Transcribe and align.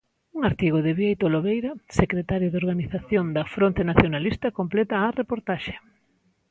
Un 0.37 0.41
artigo 0.51 0.79
de 0.85 0.91
Bieito 0.99 1.25
Lobeira, 1.33 1.71
secretario 2.01 2.49
de 2.49 2.59
Organización 2.63 3.25
da 3.35 3.43
fronte 3.55 3.81
nacionalista 3.91 4.55
completa 4.59 4.95
a 4.99 5.13
reportaxe. 5.19 5.73